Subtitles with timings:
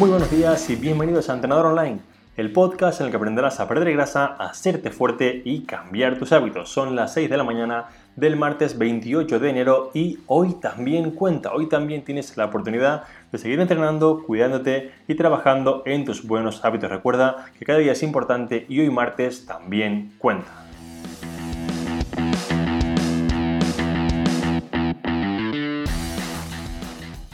[0.00, 2.00] Muy buenos días y bienvenidos a Entrenador Online,
[2.34, 6.32] el podcast en el que aprenderás a perder grasa, a hacerte fuerte y cambiar tus
[6.32, 6.70] hábitos.
[6.70, 7.84] Son las 6 de la mañana
[8.16, 13.36] del martes 28 de enero y hoy también cuenta, hoy también tienes la oportunidad de
[13.36, 16.88] seguir entrenando, cuidándote y trabajando en tus buenos hábitos.
[16.88, 20.50] Recuerda que cada día es importante y hoy martes también cuenta.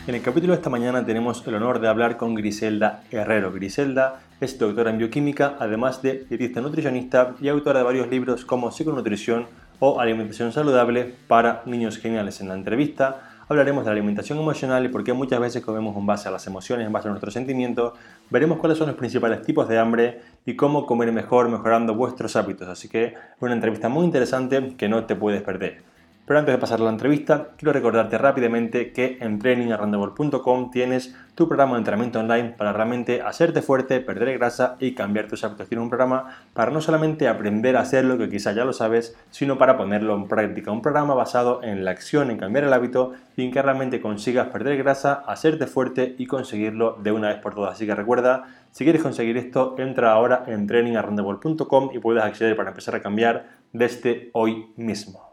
[0.06, 3.50] En el capítulo de esta mañana tenemos el honor de hablar con Griselda Herrero.
[3.50, 8.70] Griselda es doctora en bioquímica, además de dietista nutricionista y autora de varios libros como
[8.70, 9.46] Psiconutrición
[9.80, 12.40] o Alimentación Saludable para Niños Geniales.
[12.40, 16.06] En la entrevista hablaremos de la alimentación emocional y por qué muchas veces comemos en
[16.06, 17.94] base a las emociones, en base a nuestros sentimientos.
[18.30, 22.68] Veremos cuáles son los principales tipos de hambre y cómo comer mejor mejorando vuestros hábitos.
[22.68, 25.95] Así que una entrevista muy interesante que no te puedes perder.
[26.26, 31.46] Pero antes de pasar a la entrevista, quiero recordarte rápidamente que en trainingarrandable.com tienes tu
[31.46, 35.68] programa de entrenamiento online para realmente hacerte fuerte, perder grasa y cambiar tus hábitos.
[35.68, 39.56] Tiene un programa para no solamente aprender a hacerlo, que quizá ya lo sabes, sino
[39.56, 40.72] para ponerlo en práctica.
[40.72, 44.48] Un programa basado en la acción, en cambiar el hábito y en que realmente consigas
[44.48, 47.74] perder grasa, hacerte fuerte y conseguirlo de una vez por todas.
[47.74, 52.70] Así que recuerda, si quieres conseguir esto, entra ahora en trainingarrandable.com y puedes acceder para
[52.70, 55.25] empezar a cambiar desde hoy mismo.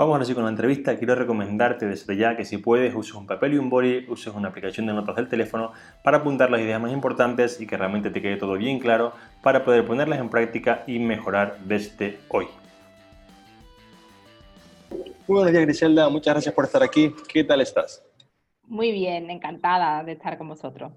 [0.00, 0.96] Vamos ahora sí con la entrevista.
[0.96, 4.48] Quiero recomendarte desde ya que si puedes uses un papel y un boli, uses una
[4.48, 8.22] aplicación de notas del teléfono para apuntar las ideas más importantes y que realmente te
[8.22, 9.12] quede todo bien claro
[9.42, 12.46] para poder ponerlas en práctica y mejorar desde hoy.
[14.88, 17.14] Muy buenos días Griselda, muchas gracias por estar aquí.
[17.28, 18.02] ¿Qué tal estás?
[18.68, 20.92] Muy bien, encantada de estar con vosotros.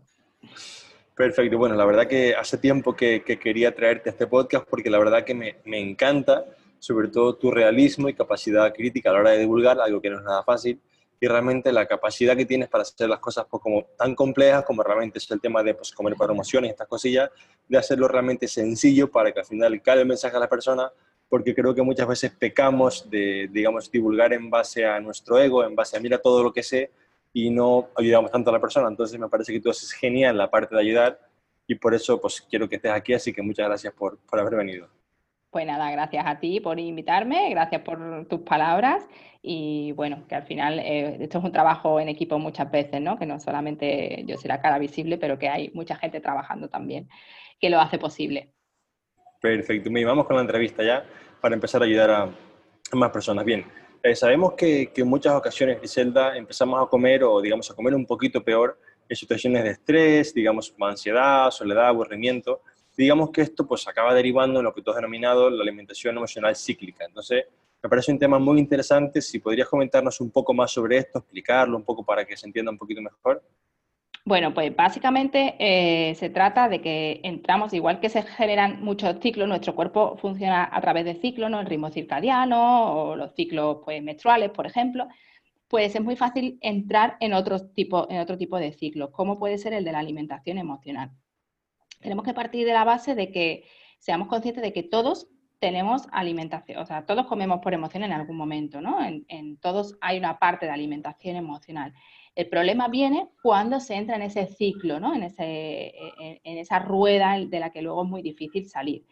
[1.13, 4.97] Perfecto, bueno, la verdad que hace tiempo que, quería traerte a este podcast porque la
[4.97, 6.45] verdad que me, me encanta
[6.83, 10.17] sobre todo tu realismo y capacidad crítica a la hora de divulgar, algo que no
[10.17, 10.82] es nada fácil,
[11.17, 14.83] y realmente la capacidad que tienes para hacer las cosas pues, como tan complejas como
[14.83, 17.30] realmente es el tema de pues, comer para emociones, estas cosillas,
[17.70, 20.92] de hacerlo realmente sencillo para que al final cale el mensaje a la persona,
[21.30, 25.77] porque creo que muchas veces pecamos de, digamos, divulgar en base a nuestro ego, en
[25.77, 26.92] base a mira todo lo que sé,
[27.32, 28.89] y no ayudamos tanto a la persona.
[28.89, 31.17] Entonces me parece que tú haces genial la parte de ayudar,
[31.66, 34.55] y por eso pues quiero que estés aquí, así que muchas gracias por, por haber
[34.55, 34.89] venido.
[35.53, 39.08] Pues nada, gracias a ti por invitarme, gracias por tus palabras
[39.39, 43.19] y bueno, que al final eh, esto es un trabajo en equipo muchas veces, ¿no?
[43.19, 47.08] Que no solamente yo soy la cara visible, pero que hay mucha gente trabajando también
[47.61, 48.52] que lo hace posible.
[49.39, 51.05] Perfecto, me vamos con la entrevista ya
[51.39, 52.30] para empezar a ayudar a,
[52.93, 53.45] más personas.
[53.45, 53.63] Bien,
[54.02, 57.93] eh, sabemos que, que, en muchas ocasiones, Griselda, empezamos a comer o digamos a comer
[57.93, 62.61] un poquito peor en situaciones de estrés, digamos, ansiedad, soledad, aburrimiento
[62.95, 66.55] digamos que esto pues acaba derivando en lo que tú has denominado la alimentación emocional
[66.55, 67.05] cíclica.
[67.05, 67.45] Entonces,
[67.81, 69.21] me parece un tema muy interesante.
[69.21, 72.71] Si podrías comentarnos un poco más sobre esto, explicarlo un poco para que se entienda
[72.71, 73.43] un poquito mejor.
[74.26, 79.49] Bueno, pues básicamente eh, se trata de que entramos, igual que se generan muchos ciclos,
[79.49, 81.60] nuestro cuerpo funciona a través de ciclos, ¿no?
[81.60, 85.10] el ritmo circadiano o los ciclos pues, menstruales, por ejemplo,
[85.67, 89.58] pues es muy fácil entrar en otro tipo, en otro tipo de ciclos, como puede
[89.58, 91.11] ser el de la alimentación emocional
[92.03, 93.64] tenemos que partir de la base de que
[93.97, 95.27] seamos conscientes de que todos
[95.59, 98.97] tenemos alimentación, o sea, todos comemos por emoción en algún momento, ¿no?
[99.02, 101.93] En, todos hay una parte de alimentación emocional.
[102.36, 105.15] El problema viene cuando se entra en ese ciclo, ¿no?
[105.15, 109.05] En, ese, en, esa rueda de la que luego es muy difícil salir.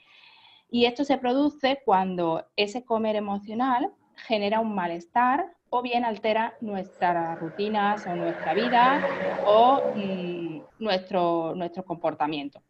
[0.69, 3.89] Y esto se produce cuando ese comer emocional
[4.27, 9.07] genera un malestar o bien altera nuestras rutinas o nuestra vida
[9.45, 12.61] o mm, nuestro, nuestro comportamiento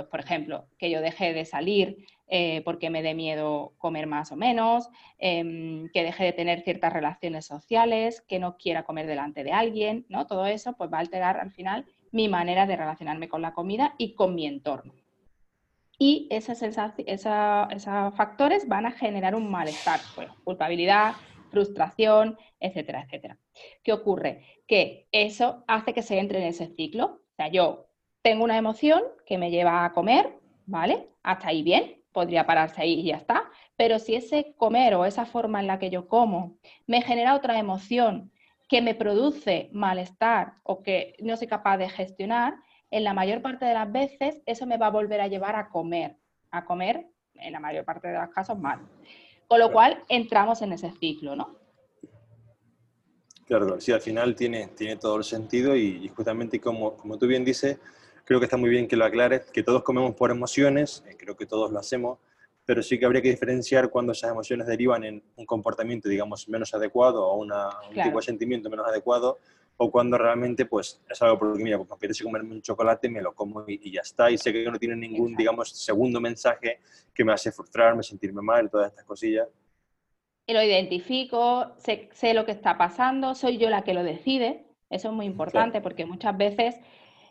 [0.00, 4.30] pues por ejemplo, que yo deje de salir eh, porque me dé miedo comer más
[4.32, 4.88] o menos,
[5.18, 10.06] em, que deje de tener ciertas relaciones sociales, que no quiera comer delante de alguien,
[10.08, 10.26] ¿no?
[10.26, 13.94] Todo eso pues va a alterar al final mi manera de relacionarme con la comida
[13.98, 14.94] y con mi entorno.
[15.98, 16.60] Y esos
[18.16, 20.00] factores van a generar un malestar,
[20.44, 21.14] culpabilidad,
[21.50, 23.38] frustración, etcétera, etcétera.
[23.82, 24.62] ¿Qué ocurre?
[24.66, 27.20] Que eso hace que se entre en ese ciclo.
[27.32, 27.89] O sea, yo
[28.22, 31.08] tengo una emoción que me lleva a comer, ¿vale?
[31.22, 33.50] Hasta ahí bien, podría pararse ahí y ya está.
[33.76, 37.58] Pero si ese comer o esa forma en la que yo como me genera otra
[37.58, 38.30] emoción
[38.68, 42.54] que me produce malestar o que no soy capaz de gestionar,
[42.90, 45.68] en la mayor parte de las veces eso me va a volver a llevar a
[45.68, 46.16] comer,
[46.50, 48.80] a comer en la mayor parte de los casos mal.
[49.48, 51.56] Con lo cual entramos en ese ciclo, ¿no?
[53.46, 57.44] Claro, sí, al final tiene, tiene todo el sentido y, justamente como, como tú bien
[57.44, 57.80] dices,
[58.30, 61.36] creo que está muy bien que lo aclares, que todos comemos por emociones, eh, creo
[61.36, 62.20] que todos lo hacemos,
[62.64, 66.72] pero sí que habría que diferenciar cuando esas emociones derivan en un comportamiento, digamos, menos
[66.72, 69.38] adecuado o una, un tipo de sentimiento menos adecuado,
[69.78, 73.20] o cuando realmente pues es algo porque, mira, pues me apetece comerme un chocolate, me
[73.20, 76.78] lo como y, ya está, y sé que no tiene ningún, digamos, segundo mensaje
[77.12, 79.48] que me hace frustrarme, sentirme mal, todas estas cosillas.
[80.46, 84.66] Y lo identifico, sé, sé, lo que está pasando, soy yo la que lo decide,
[84.88, 86.76] eso es muy importante porque muchas veces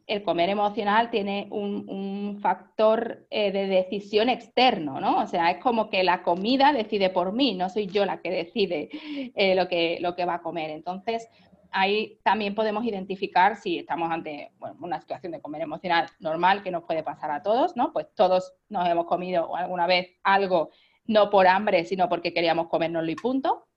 [0.09, 5.19] el comer emocional tiene un, factor eh, de decisión externo, ¿no?
[5.19, 8.29] O sea, es como que la comida decide por mí, no soy yo la que
[8.31, 8.89] decide
[9.35, 10.69] eh, lo, que, lo que va a comer.
[10.69, 11.27] Entonces,
[11.71, 16.83] ahí también podemos identificar si estamos ante una situación de comer emocional normal que nos
[16.83, 17.91] puede pasar a todos, ¿no?
[17.93, 20.69] Pues todos nos hemos comido alguna vez algo
[21.05, 23.68] no por hambre, sino porque queríamos comérnoslo y punto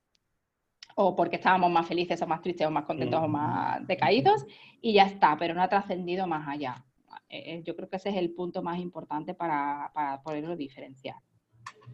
[0.97, 4.45] o porque estábamos más felices o más tristes o más contentos o más decaídos
[4.81, 6.85] y ya está, pero no ha trascendido más allá.
[7.29, 11.17] Eh, eh, yo creo que ese es el punto más importante para, para poderlo diferenciar.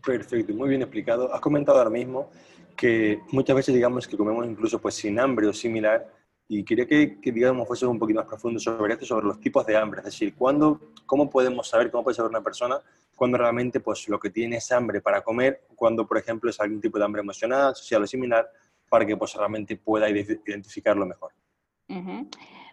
[0.05, 1.33] Perfecto, muy bien explicado.
[1.33, 2.31] Has comentado ahora mismo
[2.77, 6.07] que muchas veces digamos que comemos incluso pues sin hambre o similar
[6.49, 9.67] y quería que, que digamos fuese un poquito más profundo sobre esto, sobre los tipos
[9.67, 12.81] de hambre, es decir, ¿cuándo, cómo podemos saber, cómo puede saber una persona
[13.15, 16.81] cuando realmente pues lo que tiene es hambre para comer, cuando por ejemplo es algún
[16.81, 18.49] tipo de hambre emocional, social o similar,
[18.89, 21.33] para que pues, realmente pueda identificarlo mejor.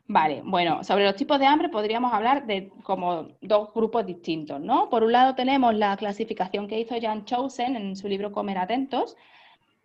[0.08, 4.88] Vale, bueno, sobre los tipos de hambre podríamos hablar de como dos grupos distintos, ¿no?
[4.90, 9.18] Por un lado tenemos la clasificación que hizo Jan Chosen en su libro Comer Atentos,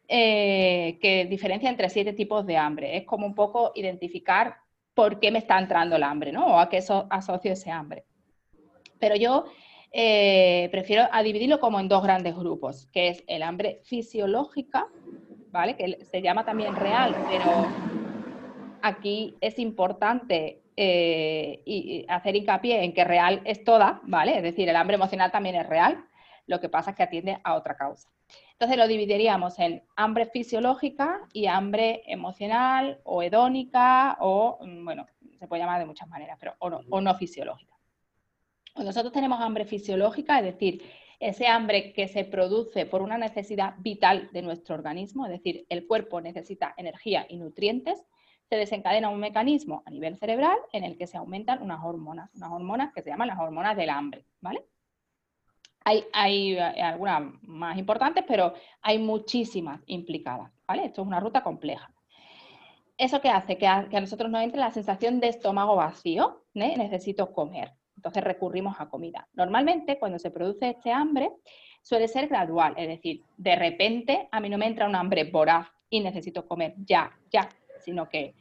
[0.09, 2.99] eh, que diferencia entre siete tipos de hambre.
[2.99, 4.57] Es como un poco identificar
[4.93, 6.47] por qué me está entrando el hambre, ¿no?
[6.47, 8.05] O a qué asocio ese hambre.
[8.99, 9.47] Pero yo
[9.91, 14.87] eh, prefiero dividirlo como en dos grandes grupos, que es el hambre fisiológica,
[15.51, 15.77] ¿vale?
[15.77, 17.67] Que se llama también real, pero
[18.83, 24.37] aquí es importante eh, y hacer hincapié en que real es toda, ¿vale?
[24.37, 26.05] Es decir, el hambre emocional también es real,
[26.47, 28.09] lo que pasa es que atiende a otra causa.
[28.53, 35.07] Entonces lo dividiríamos en hambre fisiológica y hambre emocional o hedónica o, mm, bueno,
[35.39, 37.75] se puede llamar de muchas maneras, pero no, o no fisiológica.
[38.77, 40.83] Nosotros tenemos hambre fisiológica, es decir,
[41.21, 45.87] ese hambre que se produce por una necesidad vital de nuestro organismo, es decir, el
[45.87, 48.03] cuerpo necesita energía y nutrientes,
[48.49, 52.51] se desencadena un mecanismo a nivel cerebral en el que se aumentan unas hormonas, unas
[52.51, 54.65] hormonas que se llaman las hormonas del hambre, ¿vale?
[55.85, 60.87] Hay, eh, algunas más importantes, pero hay muchísimas implicadas, ¿vale?
[60.87, 61.93] Esto es una ruta compleja.
[62.97, 63.57] ¿Eso qué hace?
[63.57, 66.77] Que a, nosotros nos entre la sensación de estómago vacío, ¿eh?
[66.77, 67.73] necesito comer.
[68.01, 69.29] Entonces recurrimos a comida.
[69.35, 71.33] Normalmente cuando se produce este hambre
[71.83, 75.69] suele ser gradual, es decir, de repente a mí no me entra un hambre voraz
[75.91, 77.47] y necesito comer ya, ya,
[77.79, 78.37] sino que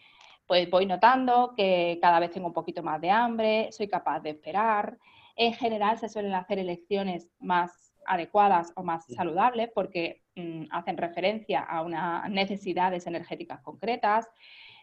[0.47, 4.29] pues voy notando que cada vez tengo un poquito más de hambre, soy capaz de
[4.29, 4.97] esperar.
[5.35, 11.59] En general se suelen hacer elecciones más adecuadas o más saludables porque mm, hacen referencia
[11.59, 14.25] a unas necesidades energéticas concretas.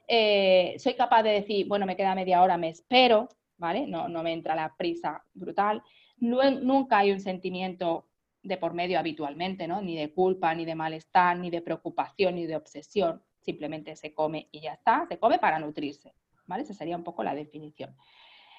[0.06, 3.86] Eh, soy capaz de decir, bueno, me queda media hora, me espero, ¿vale?
[3.86, 5.82] No, me entra la prisa brutal.
[6.18, 8.08] nunca hay un sentimiento
[8.42, 9.80] de por medio habitualmente, ¿no?
[9.82, 13.22] Ni de culpa, ni de malestar, ni de preocupación, ni de obsesión.
[13.40, 16.14] Simplemente se come y ya está, se come para nutrirse,
[16.46, 16.62] ¿vale?
[16.62, 17.96] Esa sería un poco la definición.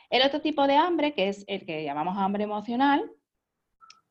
[0.09, 3.11] El otro tipo de hambre, que es el que llamamos hambre emocional,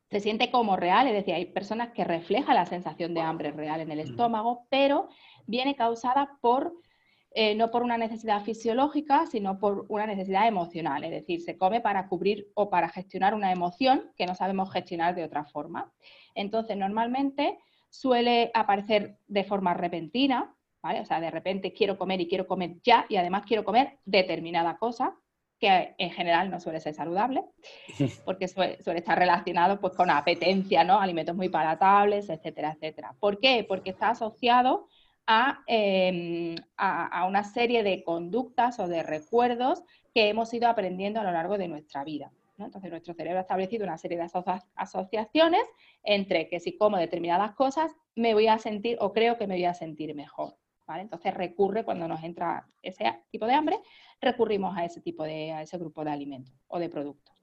[0.09, 3.81] se siente como real, es decir, hay personas que reflejan la sensación de hambre real
[3.81, 4.09] en el mm.
[4.11, 5.09] estómago, pero
[5.47, 6.73] viene causada por
[7.31, 11.03] eh, no por una necesidad fisiológica, sino por una necesidad emocional.
[11.03, 15.13] Es decir, se come para cubrir o para gestionar una emoción que no sabemos gestionar
[15.15, 15.93] de otra forma.
[16.33, 17.57] Entonces, normalmente
[17.89, 21.01] suele aparecer de forma repentina, ¿vale?
[21.01, 24.77] O sea, de repente quiero comer y quiero comer ya y además quiero comer determinada
[24.77, 25.15] cosa,
[25.59, 27.43] que en general no suele ser saludable,
[28.25, 30.99] porque suele, estar relacionado pues, con apetencia, ¿no?
[30.99, 33.15] Alimentos muy palatables, etcétera, etcétera.
[33.19, 33.65] ¿Por qué?
[33.67, 34.87] Porque está asociado
[35.67, 41.31] Em, a, una serie de conductas o de recuerdos que hemos ido aprendiendo a lo
[41.31, 42.31] largo de nuestra vida.
[42.57, 44.27] Entonces, nuestro cerebro ha establecido una serie de
[44.75, 45.61] asociaciones
[46.03, 49.65] entre que si como determinadas cosas me voy a sentir o creo que me voy
[49.65, 50.55] a sentir mejor.
[50.95, 53.79] Entonces, recurre cuando nos entra ese tipo de hambre,
[54.21, 57.35] recurrimos a ese tipo de, a ese grupo de alimentos o de productos.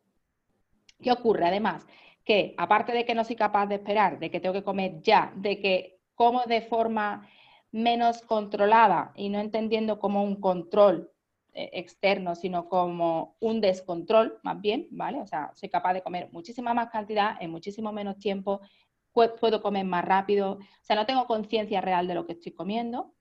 [1.03, 1.45] ¿Qué ocurre?
[1.45, 1.87] Además,
[2.25, 5.35] que aparte de que no soy capaz de esperar, de que tengo que comer ya,
[5.37, 7.29] de que como de forma
[7.75, 11.11] menos controlada y no entendiendo como un control
[11.55, 15.21] eh, externo, sino como un descontrol, más bien, ¿vale?
[15.21, 18.61] O sea, soy capaz de comer muchísima más cantidad en muchísimo menos tiempo,
[19.13, 23.13] puedo comer más rápido, o sea, no tengo conciencia real de lo que estoy comiendo.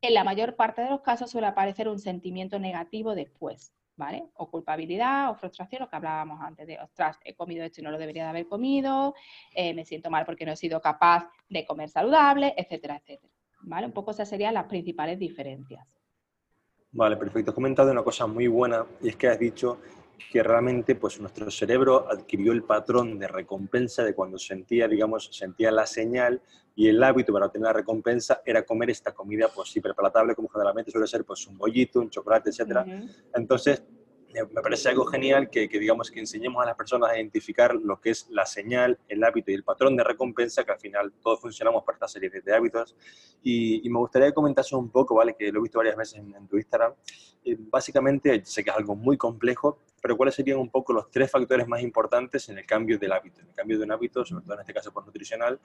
[0.00, 3.74] en la mayor parte de los casos suele aparecer un sentimiento negativo después.
[3.96, 4.28] ¿Vale?
[4.34, 7.90] O culpabilidad o frustración, lo que hablábamos antes de, ostras, he comido esto y no
[7.90, 9.12] lo debería de haber comido,
[9.52, 13.37] eh, me siento mal porque no he sido capaz de comer saludable, etcétera, etcétera.
[13.60, 13.86] ¿Vale?
[13.86, 15.86] Un poco esas serían las principales diferencias.
[16.92, 17.50] Vale, perfecto.
[17.50, 19.78] Has comentado una cosa muy buena y es que has dicho
[20.32, 25.70] que realmente pues nuestro cerebro adquirió el patrón de recompensa de cuando sentía, digamos, sentía
[25.70, 26.42] la señal
[26.74, 30.90] y el hábito para obtener la recompensa era comer esta comida pues hiperpalatable como generalmente
[30.90, 32.84] suele ser pues un bollito, un chocolate, etcétera.
[33.34, 33.82] Entonces,
[34.32, 38.10] me parece algo genial que, digamos que enseñemos a las personas a identificar lo que
[38.10, 41.82] es la señal, el hábito y el patrón de recompensa, que al final todos funcionamos
[41.82, 42.94] por esta serie de hábitos.
[43.42, 45.34] Y, me gustaría que comentases un poco, ¿vale?
[45.38, 46.92] Que lo he visto varias veces en, tu Instagram.
[47.44, 51.30] Eh, básicamente, sé que es algo muy complejo, pero ¿cuáles serían un poco los tres
[51.30, 53.42] factores más importantes en el cambio del hábito?
[53.42, 55.60] En el cambio de un hábito, sobre todo en este caso por nutricional,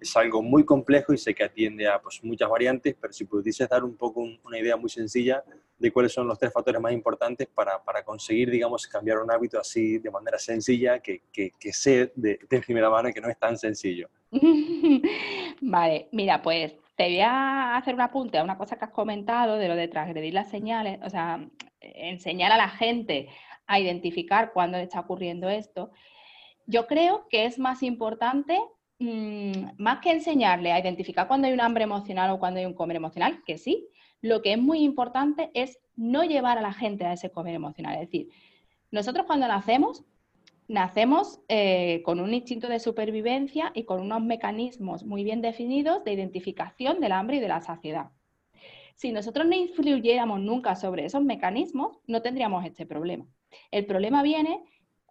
[0.00, 3.68] es algo muy complejo y sé que atiende a pues, muchas variantes, pero si pudieses
[3.68, 5.44] dar un poco una idea muy sencilla
[5.78, 9.60] de cuáles son los tres factores más importantes para, para conseguir, digamos, cambiar un hábito
[9.60, 13.38] así de manera sencilla, que, que, que sé de, de primera mano que no es
[13.38, 14.08] tan sencillo.
[15.60, 19.56] vale, mira, pues te voy a hacer un apunte a una cosa que has comentado
[19.56, 21.38] de lo de transgredir las señales, o sea,
[21.84, 23.28] enseñar a la gente
[23.66, 25.90] a identificar cuándo está ocurriendo esto.
[26.66, 28.58] Yo creo que es más importante,
[28.98, 32.74] mm, más que enseñarle a identificar cuando hay un hambre emocional o cuando hay un
[32.74, 33.88] comer emocional, que sí,
[34.20, 37.94] lo que es muy importante es no llevar a la gente a ese comer emocional.
[37.94, 38.28] Es decir,
[38.90, 40.04] nosotros cuando nacemos,
[40.66, 46.12] nacemos eh, con un instinto de supervivencia y con unos mecanismos muy bien definidos de
[46.12, 48.10] identificación del hambre y de la saciedad.
[48.94, 53.26] Si nosotros no influyéramos nunca sobre esos mecanismos, no tendríamos este problema.
[53.70, 54.62] El problema viene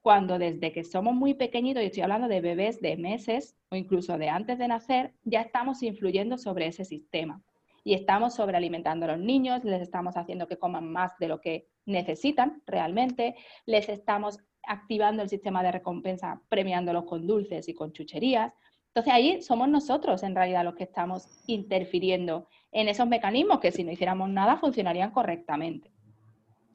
[0.03, 4.17] cuando desde que somos muy pequeñitos, y estoy hablando de bebés de meses o incluso
[4.17, 7.41] de antes de nacer, ya estamos influyendo sobre ese sistema.
[7.85, 11.67] Y estamos sobrealimentando a los niños, les estamos haciendo que coman más de lo que
[11.85, 13.35] necesitan realmente,
[13.65, 18.53] les estamos activando el sistema de recompensa premiándolos con dulces y con chucherías.
[18.87, 23.85] Entonces ahí somos nosotros en realidad los que estamos interfiriendo en esos mecanismos que si
[23.85, 25.92] no hiciéramos nada funcionarían correctamente.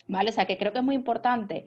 [0.08, 0.30] ¿Vale?
[0.30, 1.66] O sea, que creo que es muy importante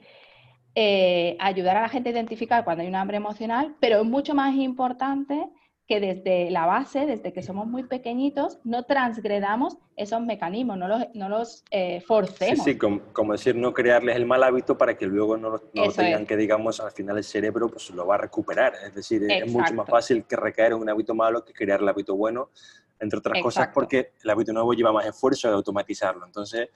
[0.75, 4.33] eh, ayudar a la gente a identificar cuando hay un hambre emocional, pero es mucho
[4.33, 5.49] más importante
[5.87, 11.03] que desde la base, desde que somos muy pequeñitos, no transgredamos esos mecanismos, no los,
[11.13, 12.63] no los eh, forcemos.
[12.63, 15.59] Sí, sí, como, decir, no crearles el mal hábito para que luego no, lo
[15.91, 18.73] tengan que, digamos, al final el cerebro pues lo va a recuperar.
[18.87, 21.89] Es decir, es mucho más fácil que recaer en un hábito malo que crear el
[21.89, 22.51] hábito bueno,
[22.97, 26.25] entre otras cosas porque el hábito nuevo lleva más esfuerzo de automatizarlo.
[26.25, 26.69] Entonces,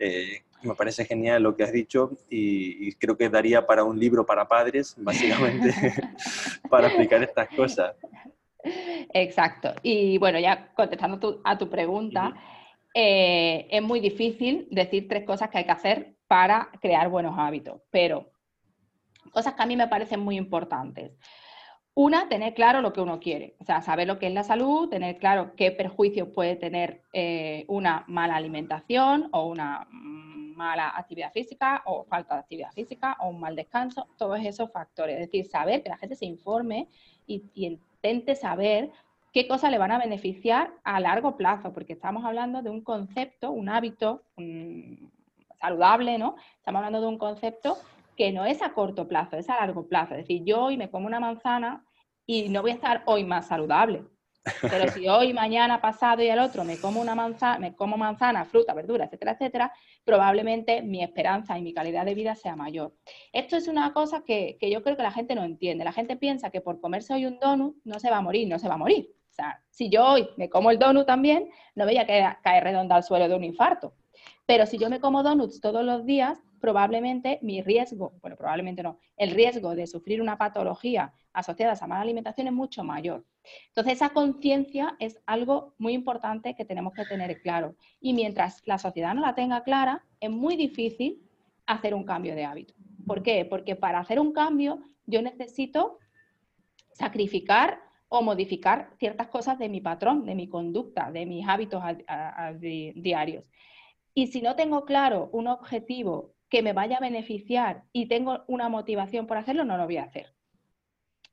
[0.00, 4.24] eh, me parece genial lo que has dicho y, creo que daría para un libro
[4.26, 5.72] para padres, básicamente,
[6.70, 7.94] para explicar estas cosas.
[9.12, 9.74] Exacto.
[9.82, 12.34] Y bueno, ya contestando a tu pregunta,
[12.94, 17.82] eh, es muy difícil decir tres cosas que hay que hacer para crear buenos hábitos,
[17.90, 18.30] pero
[19.32, 21.12] cosas que a mí me parecen muy importantes.
[21.94, 24.88] Una, tener claro lo que uno quiere, o sea, saber lo que es la salud,
[24.88, 31.82] tener claro qué perjuicios puede tener eh, una mala alimentación o una mala actividad física
[31.86, 35.14] o falta de actividad física o un mal descanso, todos esos factores.
[35.14, 36.88] Es decir, saber que la gente se informe
[37.26, 38.90] y, intente saber
[39.32, 43.50] qué cosas le van a beneficiar a largo plazo, porque estamos hablando de un concepto,
[43.50, 44.22] un hábito
[45.60, 46.36] saludable, ¿no?
[46.56, 47.76] Estamos hablando de un concepto
[48.20, 50.12] que no es a corto plazo, es a largo plazo.
[50.12, 51.86] Es decir, yo hoy me como una manzana
[52.26, 54.04] y no voy a estar hoy más saludable.
[54.60, 58.44] Pero si hoy, mañana, pasado y el otro me como una manzana, me como manzana,
[58.44, 59.72] fruta, verdura, etcétera, etcétera,
[60.04, 62.92] probablemente mi esperanza y mi calidad de vida sea mayor.
[63.32, 65.82] Esto es una cosa que, que yo creo que la gente no entiende.
[65.82, 68.58] La gente piensa que por comerse hoy un donut no se va a morir, no
[68.58, 69.14] se va a morir.
[69.30, 72.64] O sea, si yo hoy me como el donut también, no voy a caer, caer
[72.64, 73.94] redonda al suelo de un infarto.
[74.46, 78.98] Pero si yo me como donuts todos los días, probablemente mi riesgo, bueno, probablemente no,
[79.16, 83.24] el riesgo de sufrir una patología asociada a mala alimentación es mucho mayor.
[83.68, 87.76] Entonces, esa conciencia es algo muy importante que tenemos que tener claro.
[88.00, 91.22] Y mientras la sociedad no la tenga clara, es muy difícil
[91.66, 92.74] hacer un cambio de hábito.
[93.06, 93.44] ¿Por qué?
[93.44, 95.98] Porque para hacer un cambio yo necesito
[96.92, 101.82] sacrificar o modificar ciertas cosas de mi patrón, de mi conducta, de mis hábitos
[102.94, 103.44] diarios.
[104.14, 108.68] Y si no tengo claro un objetivo que me vaya a beneficiar y tengo una
[108.68, 110.34] motivación por hacerlo, no lo voy a hacer.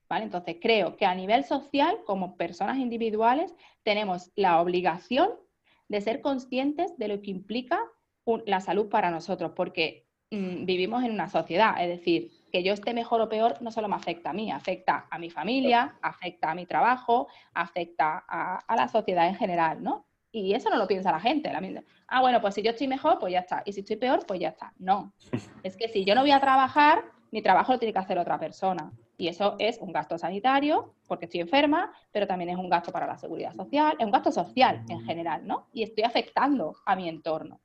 [0.08, 0.24] ¿Vale?
[0.24, 3.54] Entonces, creo que a nivel social, como personas individuales,
[3.84, 5.32] tenemos la obligación
[5.90, 7.80] de ser conscientes de lo que implica
[8.46, 12.94] la salud para nosotros, porque mm, vivimos en una sociedad, es decir, que yo esté
[12.94, 16.56] mejor o peor no solo me afecta a mí, afecta a mi familia, afecta a
[16.56, 20.07] mi trabajo, afecta a, a la sociedad en general, ¿no?
[20.40, 21.52] Y eso no lo piensa la gente.
[21.52, 21.62] La
[22.08, 23.64] ah, bueno, pues si yo estoy mejor, pues ya está.
[23.66, 24.74] Y si estoy peor, pues ya está.
[24.78, 25.14] No.
[25.64, 28.40] Es que si yo no voy a trabajar, mi trabajo lo tiene que hacer otra
[28.40, 28.92] persona.
[29.18, 33.08] Y eso es un gasto sanitario, porque estoy enferma, pero también es un gasto para
[33.08, 35.68] la seguridad social, es un gasto social en general, ¿no?
[35.74, 37.60] Y estoy afectando a mi entorno.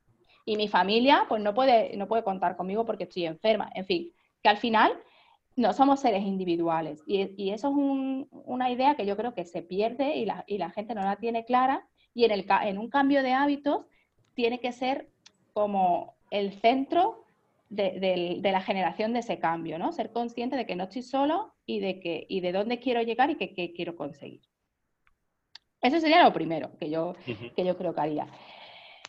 [0.47, 3.71] Y mi familia, pues no puede, no puede contar conmigo porque estoy enferma.
[3.75, 4.11] En fin,
[4.43, 4.93] que al final
[5.57, 7.03] no somos seres individuales.
[7.07, 10.71] Y, eso es una idea que yo creo que se pierde y la, y la
[10.71, 11.87] gente no la tiene clara.
[12.15, 13.87] Y en, el, en un cambio de hábitos
[14.35, 15.09] tiene que ser
[15.53, 17.25] como el centro
[17.69, 19.93] de, la generación de ese cambio, ¿no?
[19.93, 23.31] Ser consciente de que no estoy solo y de, que, y de dónde quiero llegar
[23.31, 24.43] y qué quiero conseguir.
[25.83, 27.15] Eso sería lo primero que yo,
[27.57, 28.29] que yo creo que haría.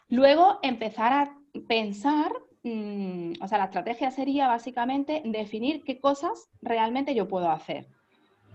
[0.09, 2.31] Luego, empezar a pensar,
[2.63, 7.87] mm, o sea, la estrategia sería básicamente definir qué cosas realmente yo puedo hacer.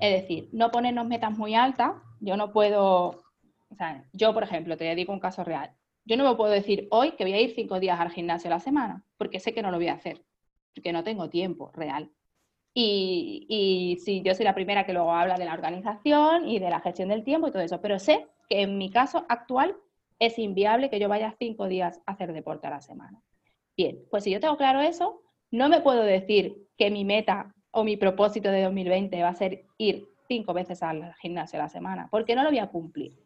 [0.01, 1.93] Es decir, no ponernos metas muy altas.
[2.21, 3.23] Yo no puedo,
[3.71, 5.73] o sea, yo, por ejemplo, te dedico un caso real.
[6.05, 8.55] Yo no me puedo decir hoy que voy a ir cinco días al gimnasio a
[8.55, 10.25] la semana, porque sé que no lo voy a hacer,
[10.75, 12.11] porque no tengo tiempo real.
[12.73, 16.81] Y, y yo soy la primera que luego habla de la organización y de la
[16.81, 19.77] gestión del tiempo y todo eso, pero sé que en mi caso actual
[20.19, 23.23] es inviable que yo vaya cinco días a hacer deporte a la semana.
[23.77, 27.85] Bien, pues si yo tengo claro eso, no me puedo decir que mi meta o
[27.85, 32.09] mi propósito de 2020 va a ser ir cinco veces al gimnasio a la semana,
[32.11, 33.19] porque no lo voy a cumplir.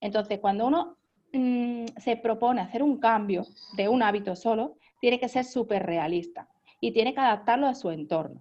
[0.00, 0.96] Entonces, cuando uno
[1.32, 3.44] Mm, se propone hacer un cambio
[3.76, 6.48] de un hábito solo, tiene que ser súper realista
[6.80, 8.40] y tiene que adaptarlo a su entorno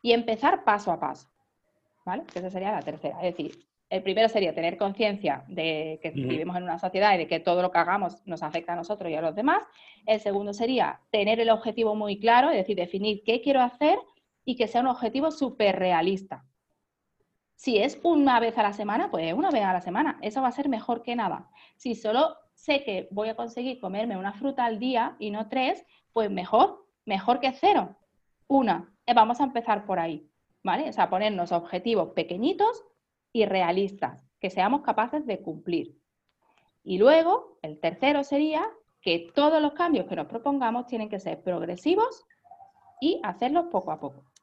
[0.00, 1.28] y empezar paso a paso.
[2.06, 2.24] ¿Vale?
[2.34, 3.16] Esa sería la tercera.
[3.22, 7.26] Es decir, el primero sería tener conciencia de que vivimos en una sociedad y de
[7.26, 9.62] que todo lo que hagamos nos afecta a nosotros y a los demás.
[10.06, 13.98] El segundo sería tener el objetivo muy claro, es decir, definir qué quiero hacer
[14.44, 16.44] y que sea un objetivo súper realista.
[17.64, 20.18] Si es una vez a la semana, pues una vez a la semana.
[20.20, 21.48] Eso va a ser mejor que nada.
[21.76, 25.82] Si solo sé que voy a conseguir comerme una fruta al día y no tres,
[26.12, 27.96] pues mejor, mejor que cero.
[28.48, 30.28] Una, eh, vamos a empezar por ahí,
[30.62, 30.90] ¿vale?
[30.90, 32.84] O sea, ponernos objetivos pequeñitos
[33.32, 35.96] y realistas, que seamos capaces de cumplir.
[36.82, 38.62] Y luego, el tercero sería
[39.00, 42.26] que todos los cambios que nos propongamos tienen que ser progresivos
[43.00, 44.33] y hacerlos poco a poco.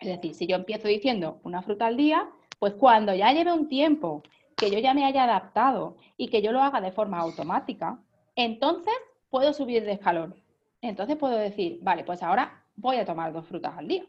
[0.00, 3.68] Es decir, si yo empiezo diciendo una fruta al día, pues cuando ya lleve un
[3.68, 4.22] tiempo
[4.56, 7.98] que yo ya me haya adaptado y que yo lo haga de forma automática,
[8.34, 8.94] entonces
[9.28, 10.34] puedo subir de escalón.
[10.82, 14.04] Entonces puedo decir, vale, pues ahora voy a tomar dos frutas al día,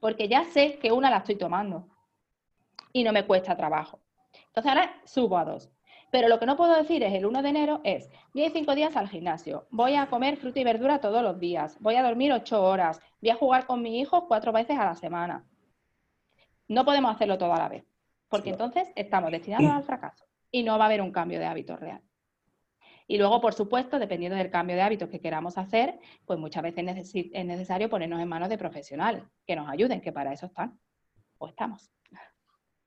[0.00, 1.86] porque ya sé que una la estoy tomando
[2.92, 4.00] y no me cuesta trabajo.
[4.46, 5.70] Entonces ahora subo a dos.
[6.10, 8.74] Pero lo que no puedo decir es el 1 de enero es, voy a ir
[8.74, 12.32] días al gimnasio, voy a comer fruta y verdura todos los días, voy a dormir
[12.32, 15.44] ocho horas, voy a jugar con mi hijo cuatro veces a la semana.
[16.66, 17.84] No podemos hacerlo todo a la vez,
[18.28, 21.78] porque entonces estamos destinados al fracaso y no va a haber un cambio de hábitos
[21.78, 22.02] real.
[23.06, 27.12] Y luego, por supuesto, dependiendo del cambio de hábitos que queramos hacer, pues muchas veces
[27.12, 30.78] es necesario ponernos en manos de profesionales que nos ayuden, que para eso están
[31.38, 31.90] o estamos.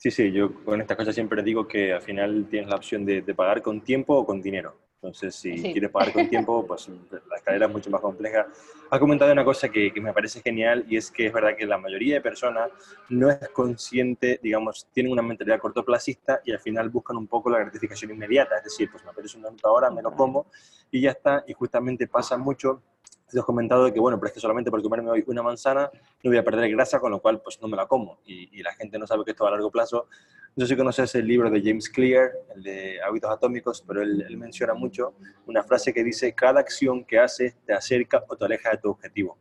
[0.04, 3.22] Sí, sí, yo con estas cosas siempre digo que al final tienes la opción de,
[3.34, 4.76] pagar con tiempo o con dinero.
[4.96, 8.46] Entonces, si quieres pagar con tiempo, pues la escalera es mucho más compleja.
[8.90, 11.66] Has comentado una cosa que, que, me parece genial y es que es verdad que
[11.66, 12.70] la mayoría de personas
[13.08, 17.60] no es consciente, digamos, tienen una mentalidad cortoplacista y al final buscan un poco la
[17.60, 18.58] gratificación inmediata.
[18.58, 20.48] Es decir, pues me apetece una minuto ahora, me lo como
[20.92, 21.46] y ya está.
[21.48, 22.82] Y justamente pasa mucho
[23.30, 25.90] te has comentado que, bueno, pero es que solamente por comerme hoy una manzana
[26.24, 28.20] no voy a perder grasa, con lo cual pues no me la como.
[28.26, 30.08] Y, la gente no sabe que esto a largo plazo.
[30.56, 34.24] No sé si conoces el libro de James Clear, el de Hábitos Atómicos, pero él,
[34.28, 35.16] él menciona mucho
[35.48, 38.90] una frase que dice, cada acción que haces te acerca o te aleja de tu
[38.92, 39.38] objetivo.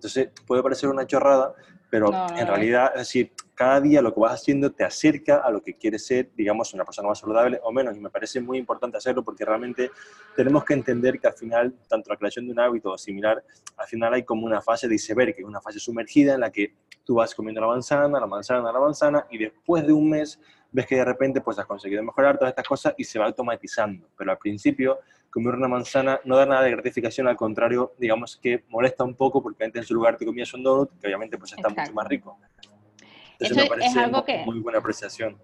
[0.00, 1.54] Entonces puede parecer una chorrada,
[1.90, 5.62] pero en realidad, es decir, cada día lo que vas haciendo te acerca a lo
[5.62, 7.94] que quieres ser, digamos, una persona más saludable o menos.
[7.94, 9.90] Y me parece muy importante hacerlo porque realmente
[10.34, 13.44] tenemos que entender que al final, tanto la creación de un hábito o similar,
[13.76, 16.50] al final hay como una fase de iceberg, que es una fase sumergida en la
[16.50, 16.72] que
[17.04, 20.40] tú vas comiendo la manzana, la manzana, la manzana, y después de un mes
[20.72, 24.08] ves que de repente pues has conseguido mejorar todas estas cosas y se va automatizando.
[24.16, 28.64] Pero al principio, comer una manzana no da nada de gratificación, al contrario, digamos que
[28.68, 31.52] molesta un poco porque antes en su lugar te comías un donut, que obviamente pues
[31.52, 32.38] está mucho más rico.
[33.38, 35.38] Eso me parece es algo que, muy buena apreciación.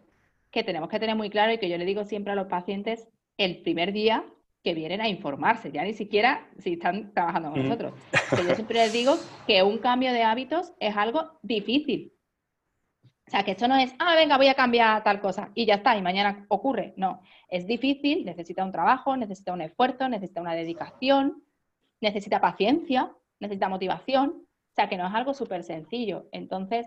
[0.50, 3.08] Que tenemos que tener muy claro y que yo le digo siempre a los pacientes
[3.38, 4.24] el primer día
[4.62, 7.92] que vienen a informarse, ya ni siquiera si están trabajando con nosotros.
[8.32, 12.12] yo siempre les digo que un cambio de hábitos es algo difícil,
[13.26, 15.74] o sea, que esto no es, ah, venga, voy a cambiar tal cosa y ya
[15.74, 16.94] está, y mañana ocurre.
[16.96, 21.42] No, es difícil, necesita un trabajo, necesita un esfuerzo, necesita una dedicación,
[22.00, 23.10] necesita paciencia,
[23.40, 24.28] necesita motivación.
[24.28, 26.28] O sea, que no es algo súper sencillo.
[26.30, 26.86] Entonces,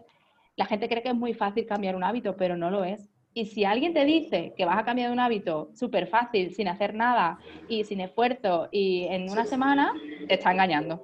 [0.56, 3.10] la gente cree que es muy fácil cambiar un hábito, pero no lo es.
[3.34, 6.93] Y si alguien te dice que vas a cambiar un hábito súper fácil, sin hacer
[6.93, 9.93] nada y sin esfuerzo y en una semana,
[10.28, 11.04] te está engañando.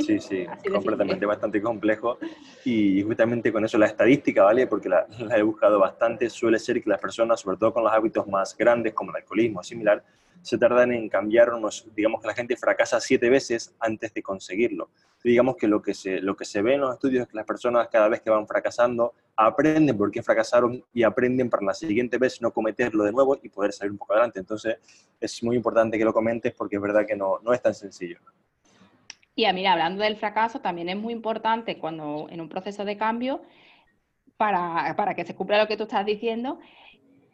[0.00, 2.18] Sí, sí, completamente bastante complejo.
[2.64, 4.66] Y justamente con eso la estadística, ¿vale?
[4.66, 7.92] Porque la, la, he buscado bastante, suele ser que las personas, sobre todo con los
[7.92, 10.02] hábitos más grandes como el alcoholismo o similar,
[10.42, 14.90] se tardan en cambiar unos, digamos que la gente fracasa siete veces antes de conseguirlo.
[15.22, 17.46] Digamos que lo que se, lo que se ve en los estudios es que las
[17.46, 22.18] personas cada vez que van fracasando aprenden por qué fracasaron y aprenden para la siguiente
[22.18, 24.40] vez no cometerlo de nuevo y poder salir un poco adelante.
[24.40, 24.78] Entonces
[25.20, 28.18] es muy importante que lo comentes porque es verdad que no, no es tan sencillo.
[29.34, 32.96] Y a mí, hablando del fracaso, también es muy importante cuando en un proceso de
[32.96, 33.42] cambio,
[34.36, 36.58] para, para que se cumpla lo que tú estás diciendo,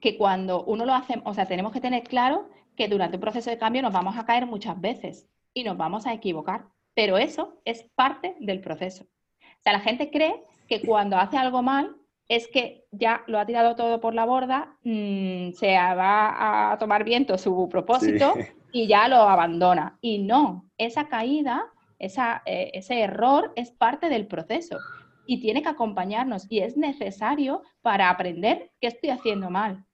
[0.01, 3.51] que cuando uno lo hace, o sea, tenemos que tener claro que durante un proceso
[3.51, 7.61] de cambio nos vamos a caer muchas veces y nos vamos a equivocar, pero eso
[7.65, 9.05] es parte del proceso.
[9.05, 11.97] O sea, la gente cree que cuando hace algo mal
[12.29, 17.03] es que ya lo ha tirado todo por la borda, mm, se va a tomar
[17.03, 18.35] viento su propósito
[18.73, 19.99] y ya lo abandona.
[20.01, 21.67] Y no, esa caída,
[21.99, 24.79] esa, eh, ese error es parte del proceso
[25.27, 29.85] y tiene que acompañarnos y es necesario para aprender qué estoy haciendo mal.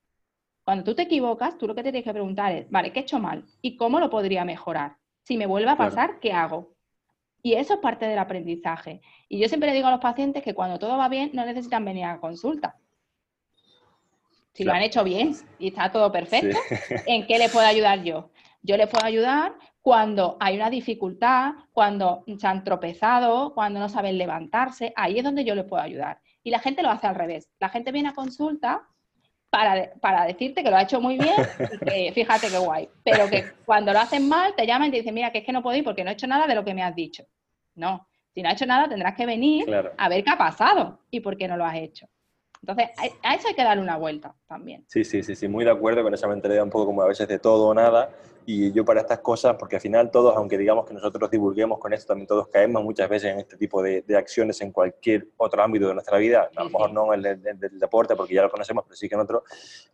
[0.65, 3.03] Cuando tú te equivocas, tú lo que te tienes que preguntar es, vale, ¿qué he
[3.03, 3.45] hecho mal?
[3.61, 4.97] ¿Y cómo lo podría mejorar?
[5.23, 6.75] Si me vuelve a pasar, ¿qué hago?
[7.43, 9.03] Y eso es parte del aprendizaje.
[9.29, 11.85] Y yo siempre le digo a los pacientes que cuando todo va bien, no necesitan
[11.85, 12.79] venir a consulta.
[14.55, 16.57] Si lo han hecho bien y está todo perfecto,
[17.07, 18.31] ¿en qué le puedo ayudar yo?
[18.63, 24.17] Yo le puedo ayudar cuando hay una dificultad, cuando se han tropezado, cuando no saben
[24.17, 26.23] levantarse, ahí es donde yo le puedo ayudar.
[26.43, 27.51] Y la gente lo hace al revés.
[27.61, 28.89] La gente viene a consulta
[29.51, 31.37] para, decirte que lo ha hecho muy bien
[31.71, 32.89] y que fíjate qué guay.
[33.05, 35.53] Pero que cuando lo hacen mal, te llaman y te dicen, mira, que es que
[35.53, 37.27] no puedo ir porque no he hecho nada de lo que me has dicho.
[37.75, 39.67] No, si no has hecho nada, tendrás que venir
[39.99, 42.09] a ver qué ha pasado y por qué no lo has hecho.
[42.67, 42.89] Entonces,
[43.23, 44.87] a eso hay que darle una vuelta también.
[44.89, 47.29] Sí, sí, sí, sí, muy de acuerdo con esa mentalidad un poco como a veces
[47.29, 48.09] de todo o nada.
[48.47, 51.93] Y yo para estas cosas, porque al final todos, aunque digamos que nosotros divulguemos con
[51.93, 55.89] esto, también todos caemos muchas veces en este tipo de, acciones en cualquier otro ámbito
[55.89, 56.49] de nuestra vida.
[56.57, 59.15] A lo mejor no en el, del deporte, porque ya lo conocemos, pero sí que
[59.15, 59.45] en otro.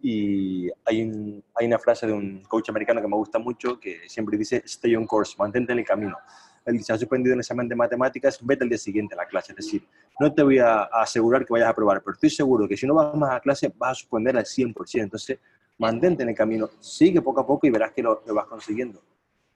[0.00, 4.38] Y hay, hay una frase de un coach americano que me gusta mucho que siempre
[4.38, 6.16] dice, stay on course, mantente en el camino
[6.66, 9.52] ha suspendido un examen de matemáticas, vete al día siguiente a la clase.
[9.52, 9.82] Es decir,
[10.18, 12.94] no te voy a, asegurar que vayas a aprobar, pero estoy seguro que si no
[12.94, 15.02] vas más a clase vas a suspender al 100%.
[15.02, 15.38] Entonces,
[15.78, 19.00] mantente en el camino, sigue poco a poco y verás que lo, vas consiguiendo.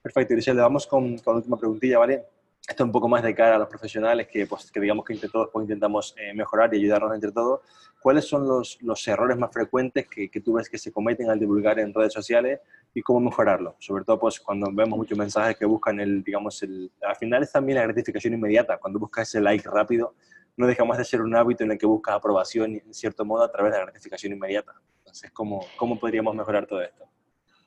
[0.01, 2.25] Perfecto, Griselda, vamos con, con la última preguntilla, ¿vale?
[2.67, 5.15] Esto es un poco más de cara a los profesionales que, pues, que digamos que
[5.29, 7.59] todos pues, intentamos eh, mejorar y ayudarnos entre todos.
[8.01, 11.39] ¿Cuáles son los, los errores más frecuentes que, que, tú ves que se cometen al
[11.39, 12.59] divulgar en redes sociales
[12.93, 13.75] y cómo mejorarlo?
[13.77, 17.51] Sobre todo pues, cuando vemos muchos mensajes que buscan el, digamos, el, al final es
[17.51, 18.79] también la gratificación inmediata.
[18.79, 20.15] Cuando buscas ese like rápido,
[20.57, 23.51] no dejamos de ser un hábito en el que buscas aprobación, en cierto modo, a
[23.51, 24.73] través de la gratificación inmediata.
[24.99, 27.05] Entonces, ¿cómo, cómo podríamos mejorar todo esto?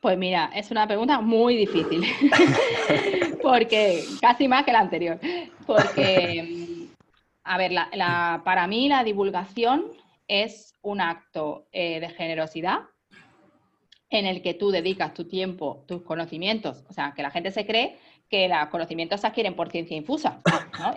[0.00, 2.04] Pues mira, es una pregunta muy difícil,
[3.42, 5.18] porque casi más que la anterior,
[5.66, 6.86] porque,
[7.42, 9.86] a ver, la, para mí la divulgación
[10.28, 12.80] es un acto eh, de generosidad
[14.10, 17.66] en el que tú dedicas tu tiempo, tus conocimientos, o sea, que la gente se
[17.66, 17.98] cree
[18.30, 20.40] que los conocimientos se adquieren por ciencia infusa,
[20.78, 20.94] ¿no?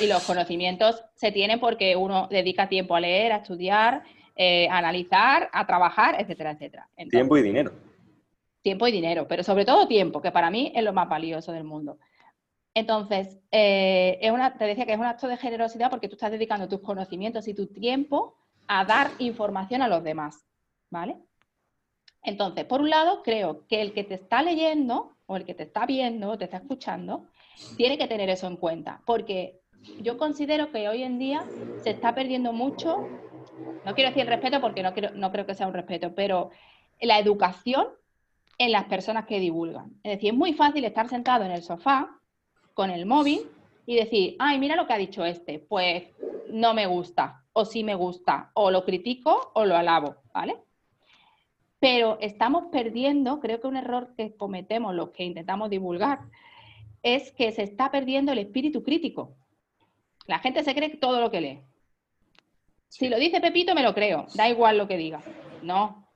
[0.00, 4.04] y, los, conocimientos se tienen porque uno dedica tiempo a leer, a estudiar,
[4.36, 6.88] eh, a analizar, a trabajar, etcétera, etcétera.
[7.10, 7.87] tiempo y dinero.
[8.68, 11.64] Tiempo y dinero, pero sobre todo tiempo, que para mí es lo más valioso del
[11.64, 11.96] mundo.
[12.74, 16.30] Entonces, eh, es una, te decía que es un acto de generosidad porque tú estás
[16.30, 20.44] dedicando tus conocimientos y tu tiempo a dar información a los demás,
[20.90, 21.16] ¿vale?
[22.22, 25.62] Entonces, por un lado, creo que el que te está leyendo o el que te
[25.62, 27.24] está viendo o te está escuchando,
[27.78, 29.62] tiene que tener eso en cuenta, porque
[30.02, 31.42] yo considero que hoy en día
[31.82, 33.08] se está perdiendo mucho,
[33.86, 36.50] no quiero decir respeto porque no, no creo que sea un respeto, pero
[37.00, 37.88] la educación
[38.58, 39.92] en las personas que divulgan.
[40.02, 42.18] Es decir, es muy fácil estar sentado en el sofá
[42.74, 43.42] con el móvil
[43.86, 46.04] y decir, ay, mira lo que ha dicho este, pues
[46.50, 50.56] no me gusta, o sí me gusta, o lo critico o lo alabo, ¿vale?
[51.80, 56.20] Pero estamos perdiendo, creo que un error que cometemos los que intentamos divulgar,
[57.02, 59.36] es que se está perdiendo el espíritu crítico.
[60.26, 61.60] La gente se cree todo lo que lee.
[62.88, 65.22] Si lo dice Pepito, me lo creo, da igual lo que diga.
[65.62, 66.07] No,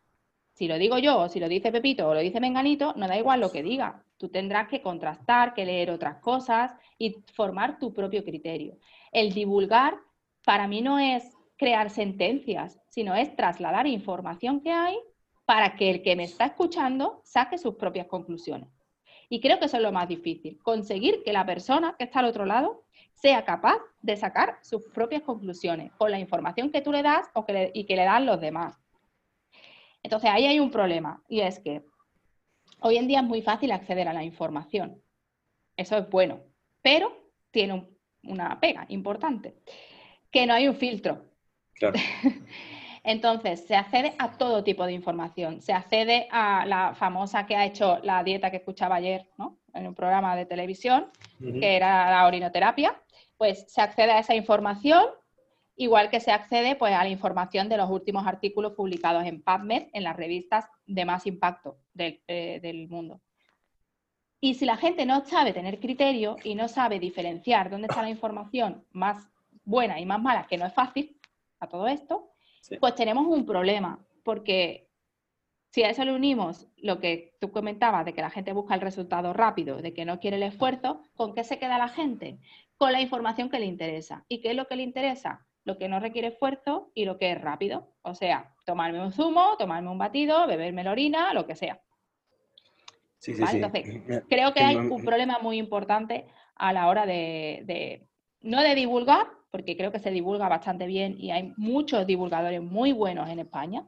[0.53, 3.19] si lo digo yo, o si lo dice Pepito o lo dice Menganito, no da
[3.19, 4.05] igual lo que diga.
[4.19, 8.77] Tú tendrás que contrastar, que leer otras cosas y formar tu propio criterio.
[9.11, 9.99] El divulgar
[10.45, 11.25] para mí no es
[11.57, 14.99] crear sentencias, sino es trasladar información que hay
[15.45, 18.69] para que el que me está escuchando saque sus propias conclusiones.
[19.29, 22.27] Y creo que eso es lo más difícil, conseguir que la persona que está al
[22.27, 22.85] otro lado
[23.15, 27.47] sea capaz de sacar sus propias conclusiones con la información que tú le das o
[27.73, 28.82] y que le dan los demás.
[30.03, 31.83] Entonces ahí hay un problema y es que
[32.81, 35.01] hoy en día es muy fácil acceder a la información.
[35.77, 36.41] Eso es bueno,
[36.83, 37.17] pero
[37.51, 37.87] tiene
[38.25, 39.55] una pega importante,
[40.31, 41.25] que no hay un filtro.
[41.75, 41.99] Claro.
[43.05, 45.61] Entonces, se accede a todo tipo de información.
[45.61, 49.59] Se accede a la famosa que ha hecho la dieta que escuchaba ayer, ¿no?
[49.75, 51.11] En un programa de televisión,
[51.41, 53.03] que era la orinoterapia.
[53.37, 55.05] Pues se accede a esa información,
[55.77, 59.89] igual que se accede pues, a la información de los últimos artículos publicados en PubMed,
[59.93, 63.21] en las revistas de más impacto del, eh, del mundo.
[64.41, 68.11] Y si la gente no sabe tener criterio y no sabe diferenciar dónde está la
[68.11, 69.29] información más
[69.65, 71.17] buena y más mala, que no es fácil
[71.61, 72.33] a todo esto,
[72.81, 74.89] pues tenemos un problema, porque
[75.71, 78.81] si a eso le unimos lo que tú comentabas de que la gente busca el
[78.81, 82.39] resultado rápido, de que no quiere el esfuerzo, ¿con qué se queda la gente?
[82.77, 84.25] Con la información que le interesa.
[84.29, 85.47] ¿Y qué es lo que le interesa?
[85.65, 87.95] Lo que no requiere esfuerzo y lo que es rápido.
[88.03, 91.81] O sea, tomarme un zumo, tomarme un batido, beberme la orina, lo que sea.
[93.19, 98.09] Sí, sí, Entonces, creo que hay un problema muy importante a la hora de,
[98.41, 102.93] no de divulgar, porque creo que se divulga bastante bien y hay muchos divulgadores muy
[102.93, 103.87] buenos en España,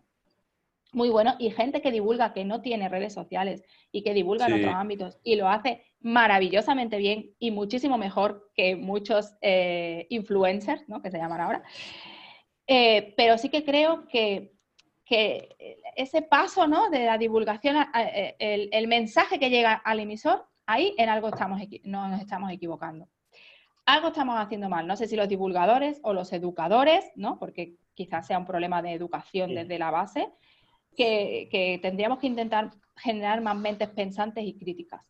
[0.95, 4.55] muy buenos, y gente que divulga que no tiene redes sociales y que divulga en
[4.55, 11.03] otros ámbitos y lo hace maravillosamente bien y muchísimo mejor que muchos eh, influencers, ¿no?
[11.03, 11.63] que se llaman ahora.
[12.67, 14.53] Eh, pero sí que creo que,
[15.97, 16.91] ese paso ¿no?
[16.91, 17.77] de la divulgación,
[18.39, 23.07] el, el, mensaje que llega al emisor, ahí en algo estamos, no nos estamos equivocando
[23.87, 24.87] algo estamos haciendo mal.
[24.87, 27.39] No sé si los divulgadores o los educadores, ¿no?
[27.39, 30.29] Porque quizás sea un problema de educación desde la base,
[30.95, 35.03] que, tendríamos que intentar generar más mentes pensantes y críticas.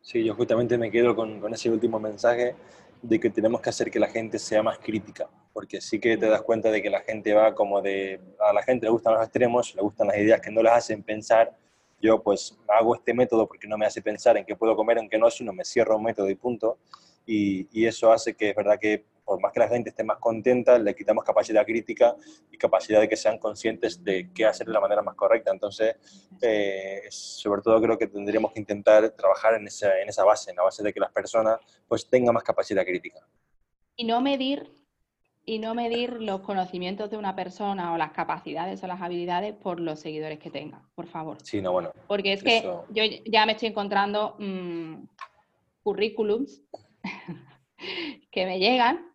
[0.00, 2.54] Sí, yo justamente me quedo con, ese último mensaje
[3.02, 6.26] de que tenemos que hacer que la gente sea más crítica, porque sí que te
[6.26, 9.22] das cuenta de que la gente va como de, a la gente le gustan los
[9.22, 11.56] extremos, le gustan las ideas que no las hacen pensar,
[12.00, 15.08] yo pues hago este método porque no me hace pensar en qué puedo comer, en
[15.08, 16.78] qué no, sino me cierro un método y punto
[17.26, 20.78] y, eso hace que es verdad que por más que la gente esté más contenta,
[20.78, 22.14] le quitamos capacidad crítica
[22.50, 25.50] y capacidad de que sean conscientes de qué hacer de la manera más correcta.
[25.50, 25.96] Entonces,
[26.40, 30.56] eh, sobre todo creo que tendríamos que intentar trabajar en esa, en esa base, en
[30.56, 33.20] la base de que las personas pues tengan más capacidad crítica.
[33.96, 34.70] Y no medir
[35.44, 39.80] y no medir los conocimientos de una persona o las capacidades o las habilidades por
[39.80, 41.38] los seguidores que tenga, por favor.
[41.42, 41.90] Sí, no, bueno.
[42.06, 45.04] Porque es que yo ya me estoy encontrando mm,
[45.82, 46.62] currículums
[48.30, 49.11] que me llegan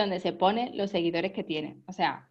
[0.00, 1.82] donde se ponen los seguidores que tienen.
[1.86, 2.28] O sea,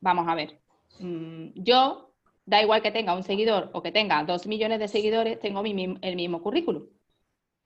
[0.00, 0.60] vamos a ver.
[0.98, 2.12] Mm, yo,
[2.46, 6.16] da igual que tenga un seguidor o que tenga dos millones de seguidores, tengo el
[6.16, 6.86] mismo currículum.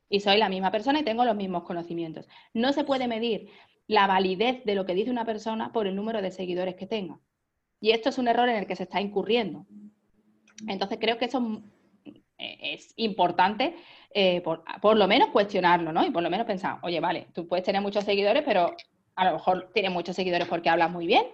[0.09, 2.29] Y soy la misma persona y tengo los mismos conocimientos.
[2.53, 3.49] No se puede medir
[3.87, 7.19] la validez de lo que dice una persona por el número de seguidores que tenga.
[7.81, 9.67] Y esto es un error en el que se está incurriendo.
[10.69, 11.63] Entonces creo que eso
[12.39, 13.75] es importante
[14.11, 16.05] eh, por, lo menos cuestionarlo, ¿no?
[16.05, 18.75] Y por lo menos pensar, oye, vale, tú puedes tener muchos seguidores, pero
[19.17, 21.27] a lo mejor tienes muchos seguidores porque hablas muy bien,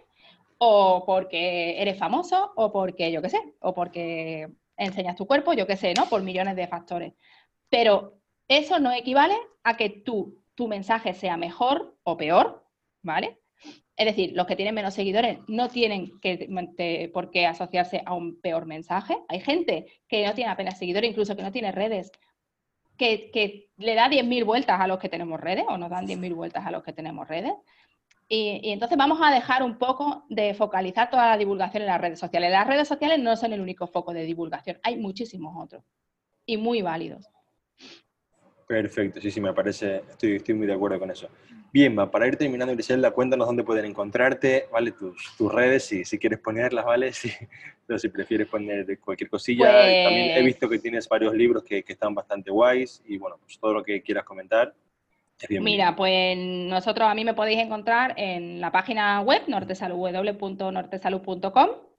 [0.58, 5.66] o porque eres famoso, o porque, yo qué sé, o porque enseñas tu cuerpo, yo
[5.66, 6.06] qué sé, ¿no?
[6.06, 7.14] Por millones de factores.
[7.68, 12.66] Pero eso no equivale a que tú, tu mensaje sea mejor o peor,
[13.02, 13.38] ¿vale?
[13.96, 18.40] Es decir, los que tienen menos seguidores no tienen que, por qué asociarse a un
[18.40, 19.18] peor mensaje.
[19.28, 22.10] Hay gente que no tiene apenas seguidores, incluso que no tiene redes,
[23.00, 26.66] que, le da 10.000 vueltas a los que tenemos redes o nos dan 10.000 vueltas
[26.66, 27.54] a los que tenemos redes.
[28.28, 32.18] Y, entonces vamos a dejar un poco de focalizar toda la divulgación en las redes
[32.18, 32.50] sociales.
[32.50, 35.82] Las redes sociales no son el único foco de divulgación, hay muchísimos otros
[36.44, 37.26] y muy válidos.
[38.70, 41.28] Perfecto, sí, sí, me parece, estoy, estoy muy de acuerdo con eso.
[41.72, 44.92] Bien, para ir terminando, Griselda, cuéntanos dónde pueden encontrarte, ¿vale?
[44.92, 47.12] Tus, tus redes, si, si quieres ponerlas, ¿vale?
[47.20, 47.32] Si,
[47.84, 49.72] pero si prefieres poner cualquier cosilla.
[49.72, 53.38] También he pues visto que tienes varios libros que, que, están bastante guays y, bueno,
[53.42, 54.72] pues todo lo que quieras comentar.
[55.48, 61.89] Mira, pues nosotros a mí me podéis encontrar en la página web nortesalud.nortesalud.com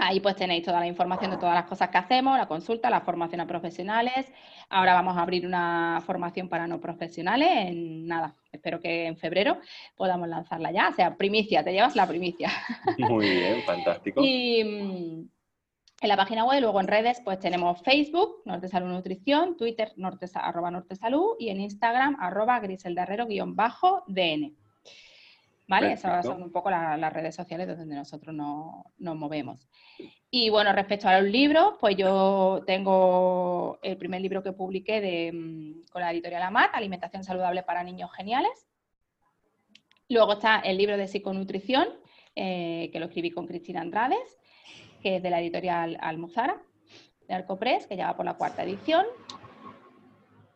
[0.00, 3.00] Ahí pues tenéis toda la información de todas las cosas que hacemos, la consulta, la
[3.00, 4.32] formación a profesionales.
[4.70, 8.36] Ahora vamos a abrir una formación para no profesionales en nada.
[8.52, 9.58] Espero que en febrero
[9.96, 10.90] podamos lanzarla ya.
[10.90, 12.48] O sea, primicia, te llevas la primicia.
[12.98, 14.20] Muy bien, fantástico.
[14.22, 15.28] y mm,
[16.00, 20.26] en la página web, luego en redes, pues tenemos Facebook, Norte Salud Nutrición, Twitter, norte,
[20.34, 24.56] arroba Norte Salud y en Instagram, arroba griseldarrero-dn.
[25.68, 25.92] ¿Vale?
[25.92, 29.68] Esas son un poco las redes sociales donde nosotros nos movemos.
[30.30, 35.30] Y bueno, respecto a los libros, pues yo tengo el primer libro que publiqué de,
[35.32, 38.66] mm, con la editorial Amat, Alimentación Saludable para Niños Geniales.
[40.08, 41.86] Luego está el libro de psiconutrición,
[42.34, 44.38] eh, que lo escribí con Cristina Andrades.
[45.00, 46.60] que es de la editorial Almuzara,
[47.28, 49.06] de Arcopress, que ya va por la cuarta edición.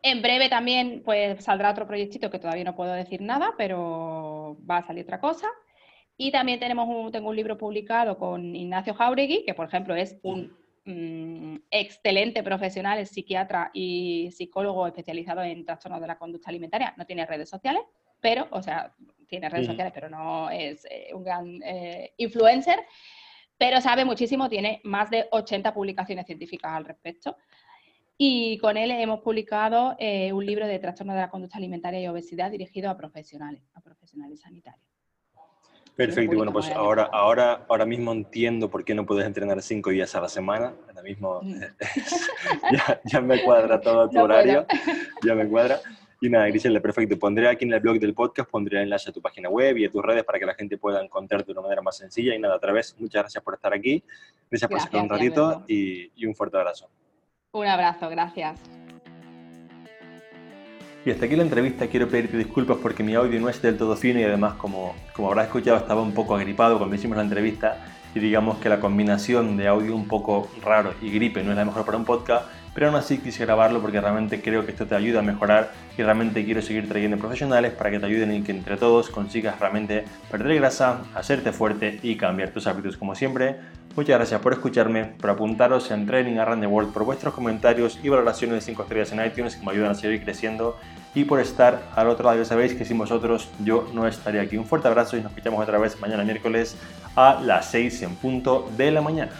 [0.01, 4.32] En breve también pues, saldrá otro proyectito que todavía no puedo decir nada, pero
[4.69, 5.47] va a salir otra cosa.
[6.15, 10.19] Y también tenemos un, tengo un libro publicado con Ignacio Jauregui, que por ejemplo es
[10.21, 16.93] un mm, excelente profesional, es psiquiatra y psicólogo especializado en trastornos de la conducta alimentaria.
[16.97, 17.83] No tiene redes sociales,
[18.19, 18.93] pero, o sea,
[19.27, 22.79] tiene redes sociales, pero no es eh, un gran eh, influencer,
[23.57, 27.37] pero sabe muchísimo, tiene más de 80 publicaciones científicas al respecto.
[28.17, 32.07] Y con él hemos publicado eh, un libro de trastornos de la conducta alimentaria y
[32.07, 34.93] obesidad dirigido a profesionales, a profesionales sanitarios.
[35.95, 40.15] Perfecto, bueno, pues ahora, ahora, ahora mismo entiendo por qué no puedes entrenar cinco días
[40.15, 40.73] a la semana.
[40.87, 41.59] Ahora mismo mm.
[42.71, 44.65] ya, ya, me cuadra todo tu horario,
[45.23, 45.79] ya me cuadra.
[46.19, 47.19] Y nada, Grisel, perfecto.
[47.19, 49.85] Pondré aquí en el blog del podcast, pondré el enlace a tu página web y
[49.85, 52.33] a tus redes para que la gente pueda encontrarte de una manera más sencilla.
[52.33, 54.03] Y nada, otra vez, muchas gracias por estar aquí.
[54.49, 56.89] Gracias, por estar un ratito y, y un fuerte abrazo.
[57.55, 58.59] Un abrazo, gracias.
[61.05, 63.95] Y hasta aquí la entrevista, quiero pedirte disculpas porque mi audio no es del todo
[63.95, 67.85] fino y además como, como habrás escuchado estaba un poco agripado cuando hicimos la entrevista
[68.15, 71.65] y digamos que la combinación de audio un poco raro y gripe no es la
[71.65, 74.95] mejor para un podcast, pero aún así quise grabarlo porque realmente creo que esto te
[74.95, 78.51] ayuda a mejorar y realmente quiero seguir trayendo profesionales para que te ayuden y que
[78.51, 83.57] entre todos consigas realmente perder grasa, hacerte fuerte y cambiar tus hábitos como siempre.
[83.95, 88.09] Muchas gracias por escucharme, por apuntaros en Training Around the World, por vuestros comentarios y
[88.09, 90.79] valoraciones de 5 estrellas en iTunes que me ayudan a seguir creciendo
[91.13, 92.39] y por estar al otro lado.
[92.39, 94.57] Ya sabéis que sin vosotros yo no estaría aquí.
[94.57, 96.75] Un fuerte abrazo y nos escuchamos otra vez mañana miércoles
[97.15, 99.31] a las 6 en punto de la mañana.